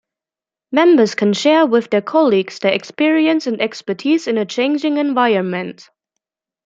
Members 0.71 1.13
can 1.13 1.31
share 1.33 1.67
with 1.67 1.91
their 1.91 2.01
colleagues 2.01 2.57
their 2.57 2.73
experience 2.73 3.45
and 3.45 3.61
expertise 3.61 4.25
in 4.27 4.39
a 4.39 4.47
changing 4.47 4.97
environment. 4.97 5.91